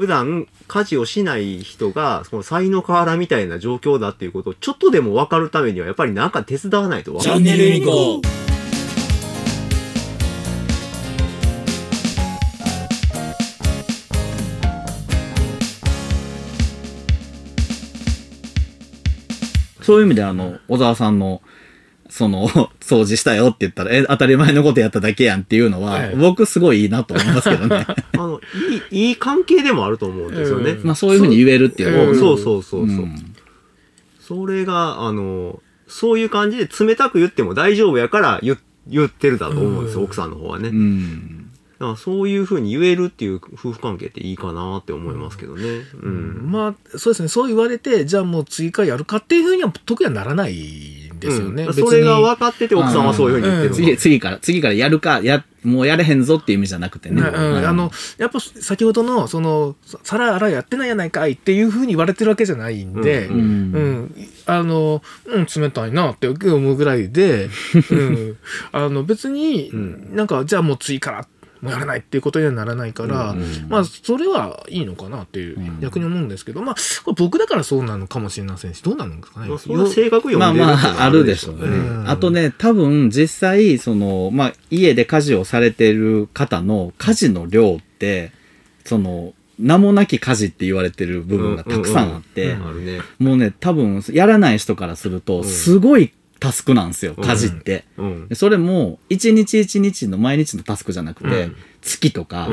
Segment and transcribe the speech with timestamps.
[0.00, 7.32] 普段家事をしない人が、その才の河原みたいな状況だっていうことをちょっとでも分かるためには、やっぱりなんか手伝わないと分かる。
[7.32, 8.22] チャンネルユニコーン
[19.82, 21.42] そういう意味であの、小沢さんの、
[22.10, 22.48] その、
[22.80, 27.86] 掃除したよって言ったら、え、当たり前のことやっただけやんっていうのは、はい僕すごいいいなと思いますけどね。
[28.12, 28.40] あの、
[28.90, 30.72] いい、いい関係でもあると思うんですよね。
[30.72, 33.06] う んまあそういうふうに言えるっていうのはうんそうそうそうそう。
[33.06, 33.34] ん
[34.20, 38.56] それが、あの、そういう感じで冷たく言っても大丈夫やから言
[38.86, 40.68] 言ってるだと思うんですよ、うん奥さんの方はね。
[40.68, 41.50] うん。
[41.80, 45.62] だからそういうふうに言えるっていう夫婦関係っていいかなって思いますけどね。
[46.02, 46.50] うん。
[46.50, 47.28] まあ、そうですね。
[47.28, 50.58] そう言われて、じゃあもう次からやるかっていうふうには特にはならないん
[51.20, 51.64] ですよね。
[51.64, 51.74] うん。
[51.74, 53.76] それが分かってて奥さんはそういうふうに言ってるの。
[53.76, 57.22] 次、次から、次からやるか、や、もうやれへんぞっていう意味じゃなくてね。
[57.22, 64.14] あの、やっぱ先ほどの、その、皿洗いやってないやないかいっていうふうに言われてるわけじゃないんで、ううん、ん。
[64.46, 67.50] あの、うん、冷たいなって思うぐらいで、
[67.90, 68.36] うん、
[68.72, 70.08] あの、別に、うん。
[70.14, 71.26] なんか、じゃあもう次から、もう
[71.62, 79.48] やらないっていうことにはならないから、うんまあ、それはいいのかなっていう、うん逆に思うんですけど、まあ、これ僕だからそうなのかもしれませんし、どうなのですかね？
[79.48, 81.62] まあそれは性格読まあんでるっていうのはまあ、あるでしょうね。
[81.62, 88.32] うんあとね、多分実際、その、まあ、家で家事をされてる方の家事の量って、
[88.84, 93.00] その、名もなき家事って言われてる部分がたくさんあって、あるね。
[93.18, 97.84] もうね、多分、やらない人からすると、んすごいタスクなんですよ、うん家事って。
[97.96, 98.34] うんで。
[98.34, 102.46] それも、一日一日の毎日のタスクじゃなくて、うん月とか、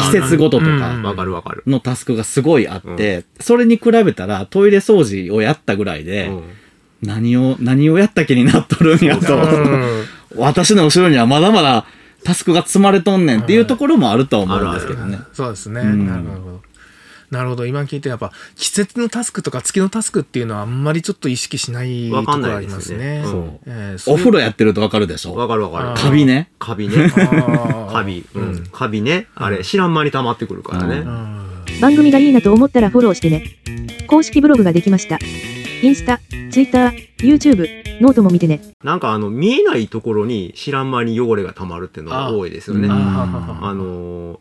[0.00, 1.62] 季節ごととうんかわかるわかる。
[1.66, 6.42] のタスクがすごいあって、それに比べたらトイレ掃除をやったぐらいで、うん
[7.02, 9.36] 何を、何をやった気になっとるんやと。
[9.36, 10.04] うん
[10.36, 11.86] 私の後ろにはまだまだ
[12.22, 15.18] タスクが積まれとんねんっていうところもあるとは思うんですけどね。
[15.32, 15.80] そうですね。
[15.80, 16.62] うんなるほど。
[17.30, 17.64] なるほど。
[17.66, 22.98] 今聞いてやっぱ季節のタスクとか月のタスクっていうのはあんまりちょっと意識しないとわかんころありないでよますすね。
[22.98, 25.34] ねうんそうえーそうお風呂やってるとわかるでしょ？
[25.34, 26.00] わかるわかる。
[26.00, 26.50] カビね？
[26.58, 26.96] カビね。
[27.14, 27.18] あ
[27.88, 28.24] ーカビ。
[28.34, 28.66] ううんん。
[28.72, 29.26] カビね。
[29.36, 31.06] あれ、知らん間に溜まってくるからねう。
[31.06, 31.36] うん
[31.80, 33.44] 番組がいいなと思ったらフォローしてね。
[34.08, 35.18] 公式ブログができました。
[35.82, 36.18] インスタ、
[36.50, 37.66] ツイッター、YouTube、
[38.02, 38.60] ノートも見てね。
[38.82, 42.88] なんかあの、見えないところに知らん間に汚れが溜まるっていうのが多いですよね。
[42.90, 44.38] あああのー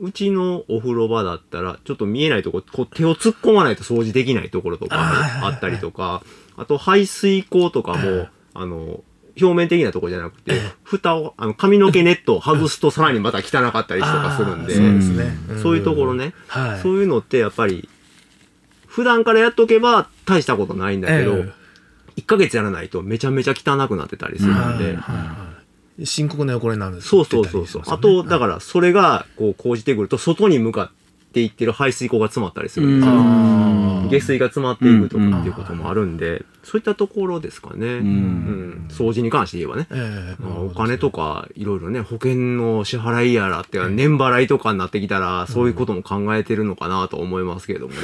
[0.00, 4.96] うちのお風呂場だったら、ちょっと見えないとこ、こう手を突っ込まないと掃除できないところとか
[5.44, 6.22] あったりとか、
[6.56, 9.02] あと排水口とかも、あの、
[9.40, 15.54] 表面的なところじゃなくて、蓋を、あの、髪の毛ネットを外すとさらにまた汚かったりとかするんで、そうですね。
[15.54, 15.62] ん。
[15.62, 16.14] そういうところ。
[16.14, 16.80] ね、はい。
[16.80, 17.88] そういうのってやっぱり、
[18.86, 21.52] 普段からやっとけば大したことないんだけど、え
[22.16, 24.98] 1ヶ月やらないとめちゃめちゃ汚くなってたりするんで、
[26.04, 27.82] 深刻な汚れになるんですそうそうそうそう。
[27.86, 30.90] あと、だかから、それが、こう、講じてくると、外に向かっ
[31.32, 33.12] ていってる排水口が詰まったりするんです
[34.08, 37.86] 下水が詰まっていくとうんかっていうこともあるんで、そういったところですかね。
[37.86, 38.86] うん。
[38.88, 39.86] 掃除に関して言えばね。
[39.90, 48.00] ええまあお金とか、いろいろね、保険の支払いやらって、年払いとかになってきたら、そういうことも考えてるのかなと思いますけれどもね。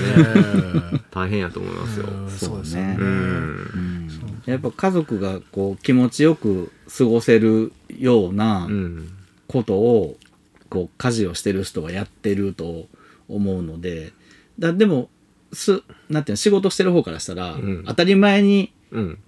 [0.95, 2.07] え大変やと思いますよ。
[2.29, 2.97] えそうですね。
[2.99, 4.09] ううんん。
[4.47, 9.09] やっぱ家族がこう気持ちよく過ごせるようなうん。
[9.47, 10.17] ことを
[10.71, 12.87] こう家事をしてる人はやってると
[13.29, 14.13] 思うので
[14.59, 15.11] だでも
[15.53, 19.19] すなんていうの仕事してる方からしたら、うん当たり前にうん。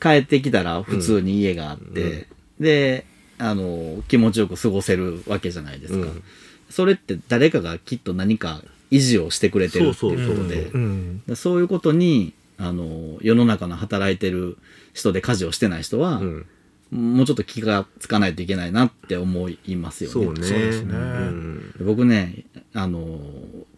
[0.00, 2.28] 帰ってきたら普通に家があって、
[2.60, 3.04] で
[3.38, 6.22] あの気持ちよく過ごせるわけじゃないですか、うん
[6.70, 8.60] それって誰かがきっと何か
[8.90, 11.22] 維持をしてくれてるっていうことでうん。
[11.26, 14.58] だそういうことにあの世の中の働いてる
[14.92, 16.46] 人で家事をしてない人は、うん。
[16.90, 20.12] もうちょっと気がつかないといけないなって思いますよね。
[20.12, 20.42] そうね。
[20.42, 23.20] そうですねん僕ね、あの、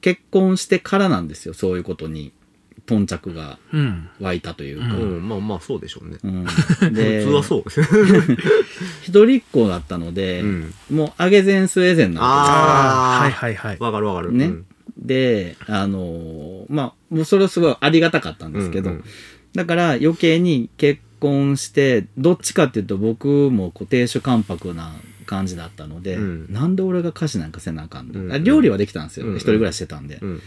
[0.01, 2.33] 結婚してからなんですよ、そういうことに、
[2.87, 4.09] 頓着がうん。
[4.21, 4.95] 湧いたというか。
[4.97, 5.29] うん。
[5.29, 6.19] まあまあ、そうでしょうね。
[6.23, 7.87] うん 普で通はそうですね。
[9.03, 13.77] 一人っ子だったので、うんもう、上げ前末前なんああ、あーはいはいはい。
[13.81, 14.33] わかるわかる。
[14.33, 14.67] ねうん
[14.99, 19.05] で、あの、まあ、もうそれはすごいありがたかったんですけど、うんうん
[19.53, 24.95] だから余計に結婚して、どっちかっていうと僕もこう亭主関白な
[25.27, 26.53] 感じだったので、うん。
[26.53, 28.33] なんで俺が家事なんかせなあかんの、うん。
[28.33, 29.37] あ料理はできたんですよ、うん。
[29.37, 30.43] 一人暮らししてたんで、うん。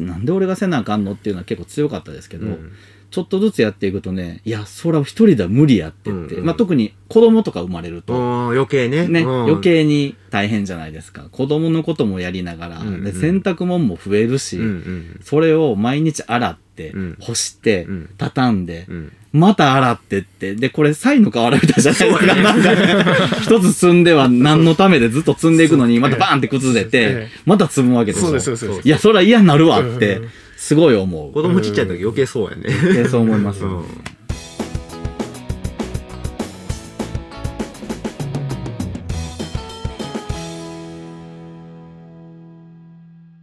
[0.00, 2.72] なんで俺がせなあかんのっていうのは結構強かったですけど、うん。
[3.12, 6.40] ちょっとずつやっていくとね、いや、そら一人では無理やって言って、うん。
[6.40, 9.06] うんまあ、特に子供とか生まれると、うん余計ね。
[9.06, 9.42] ね、うん。
[9.44, 11.28] 余計に大変じゃないですか。
[11.30, 19.12] 子供のこともやりながら、うんうんで洗濯物も増えるし、うんうんそれを毎日洗って、干して、うん畳んで、うん。
[19.32, 22.34] また洗ってって、で、これ、サイの瓦みたいじゃないですか。
[22.34, 28.26] なんか、一つ積んでは何のためでずっと積んでいくのに、またバーンって崩れえてえ、また積むわけですよ。
[28.26, 31.32] そうですそうですいや、それは嫌になるわってうん、すごい思う。
[31.32, 32.64] 子供ちっちゃい時余計そうやね。
[32.92, 33.64] でそう思います。
[33.64, 33.84] うん。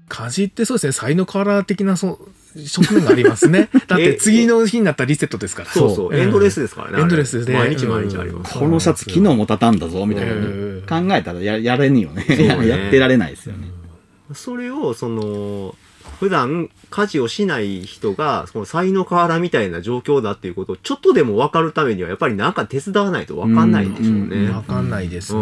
[0.07, 6.13] 家事ってそうですね才能カラー的なそう側面がありますね だって次の日になったらリセットですからそうそう。
[6.13, 7.01] んエンドレスですからね。
[7.01, 8.57] エンドレスで毎日毎日あります。
[8.57, 10.33] このシャツ昨日も畳んだぞ、みたいな
[10.87, 12.25] 考えたらややれんよね。
[12.27, 13.67] うねやってられないですよね。
[14.33, 15.75] それを、その、
[16.19, 24.49] 普段家事をしない人が、その才の河原みたいな状況だっていうことをちょっとでも分かるためには、やっぱりなんか手伝わないと分かんないでしょううんね。
[24.51, 25.41] わかんないですね、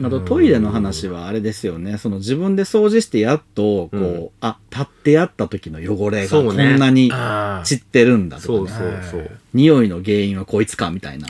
[0.00, 1.98] あとトイレの話はあれですよね。
[1.98, 9.02] その自分で掃除してやっと、こう、うんあ、立ってやった時の汚れがこそうんねなに散ってるんだそうとかね。
[9.02, 9.30] そうそう。
[9.54, 11.28] 匂いの原因はこいつかみたいな。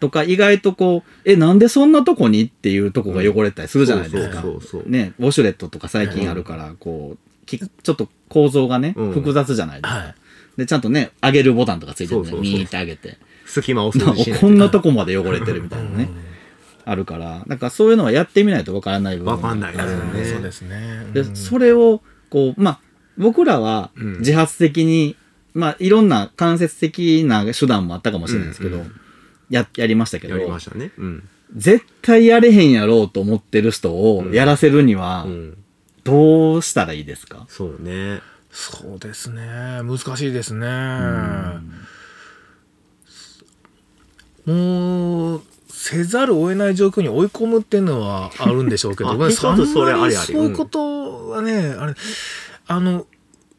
[0.00, 4.42] とか意外とこう、え、なんでそんなとこにっていうとこが汚れたりするじゃないですか。
[4.42, 4.90] そうそうそう。
[4.90, 9.98] ね、ウォシュレットとか最近あるから、こう、きちょっと構造がね、うん複雑じゃないですか。
[9.98, 10.14] はい
[10.58, 13.16] で、ちゃんとね、上げるボタンとかついてるんで、そうそうそうミーって上げて。
[13.46, 16.08] 隙間をこんなとこまで汚れてるみたいなね。
[16.88, 20.20] あるから、なんかそういうのはやってみないとわからない部分わかんないですよね。
[20.20, 21.06] うんそうですね。
[21.12, 21.36] で、うん。
[21.36, 22.00] それを、
[22.30, 22.80] こう、まあ、
[23.18, 24.18] 僕らはうん。
[24.20, 25.14] 自発的に、
[25.52, 28.92] まあ、いろんな間接的な手段もあったかもしれないですけど、うんうん。
[29.50, 30.92] や、やりましたけどや、りましたね。
[30.96, 31.28] うん。
[31.54, 35.58] 絶対やれへんやろうと思ってる人をやらせるにはう、ん。
[36.04, 38.20] どうしたらいいですか、そうね。
[38.50, 39.42] そうですね。
[39.82, 40.66] 難しいですね。
[44.48, 44.58] もう
[45.88, 50.02] せざるを得ない状況に追い込むっていうのはあるんでしょうけど あまあ一つそんまりあり。
[50.02, 51.94] ありそういうことはね、あれ
[52.66, 53.06] あの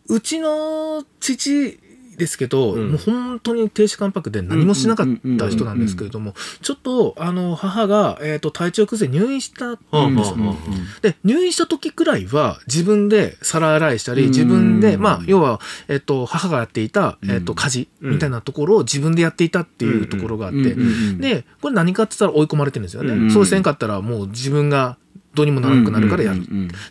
[0.08, 1.80] うちの父
[2.20, 2.92] ですけど、うん。
[2.92, 5.08] もう本当に亭主関白で何もしなかっ
[5.40, 10.56] た人なんですけれども、ちょっとあの母が、えー、と体調崩れ入院したんですよはあはあは
[11.02, 14.30] で、入院した時くらいは自分で皿洗いしたり、うん。
[14.30, 17.58] 自分で、まあ、要は、えっと、母がやっていた、えっと、うん。
[17.58, 20.76] 家事みたいなところを自分でやっていたっていうところがあって、
[21.18, 23.14] で、これ何かって言ったら追い込まれてるんですよね。
[23.14, 24.98] うんそうせんかったらもう自分が
[25.34, 26.42] どうにもならなくなるからやる。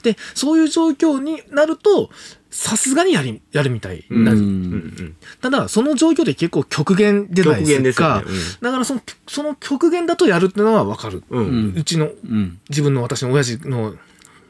[0.03, 2.11] で、そういう状況になると、
[2.50, 4.33] さすがにやり、やるみたいな。
[4.33, 5.17] うんうんうん。
[5.41, 7.83] ただ、その状況で結構極限じゃないでか。
[7.83, 8.59] ですすよね。
[8.62, 11.23] だからその、その極限だとやるっていうのはわかる。
[11.29, 11.47] うん。
[11.47, 11.75] うん。
[11.77, 13.95] うちの、うん自分の私の親父の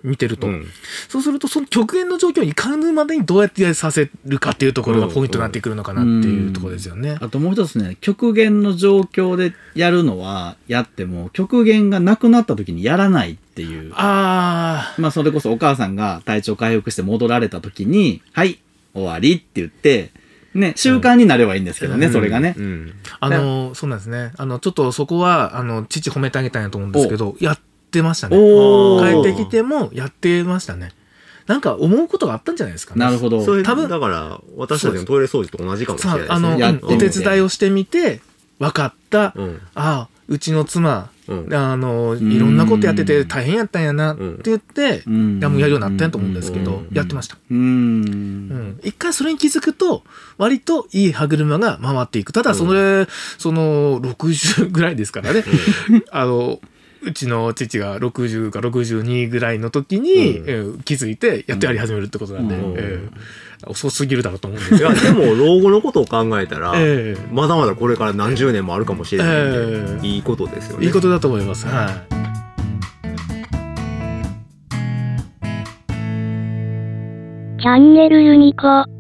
[0.03, 0.47] 見てると。
[0.47, 0.67] うん
[1.09, 7.17] そうすると、その極限の状況にいかぬまでにどうやってさせるかっていうところがポイントになってくるのかなっていうところですよね。
[7.21, 13.93] あともう一つね、極限の状況でやるのは、やっても、極限がなくなった時にやらないっていう。
[13.95, 18.59] あまあ、それこそお母さんが体調回復して戻られた時に、はい、
[18.95, 20.11] 終わりって言って、
[20.55, 22.55] ね、習慣になればいいんですけどね、うんそれがね。
[22.57, 22.95] うん。
[23.21, 24.33] あ、あの、そうなんですね。
[24.37, 27.59] あの、ちょっとそこは、あの、父褒めてあげたいなと思うんですけど、やっ
[27.91, 28.37] てましたね。
[28.37, 30.93] 帰ってきてもやってましたね。
[31.47, 33.01] なんか思うことがあったんじゃないですかね。
[33.01, 33.43] なるほど。
[33.43, 36.37] それ、多分だから、私たちのトイレ掃除と同じかもしれないですね。
[36.37, 38.21] さあ、あの、お手伝いをしてみて、
[38.59, 39.33] 分かった。
[39.35, 39.61] うん。
[39.75, 41.55] ああ、うちの妻、うん。
[41.55, 47.37] あの、んいろんなことやってて大変やったんやなってうん言って、うんいやもうやるようになったんやと思うんですけどうん、やってました。
[47.37, 47.57] うー。
[47.57, 48.81] うんん。
[48.83, 50.03] 一回それに気づくと、
[50.37, 52.33] 割といい歯車が回っていく。
[52.35, 53.07] ただ、それ、
[53.39, 55.45] その、60ぐらいですからね。
[56.11, 56.61] あの、
[57.03, 63.11] うちの父が60か62ぐらいの時に、うんえー気づいて、やっとやり始めるってことなんで、うんえー
[63.67, 64.95] 遅すぎるだろうと思うんですいや、よ。
[65.03, 70.87] でも、老後のことを考えたら、ええまだまだこれから何十年もあるかもしれないんで、ええいいことですよね。
[70.87, 71.67] いいことだと思います。
[71.67, 72.19] はい。
[77.61, 78.98] チャンネルユニコ。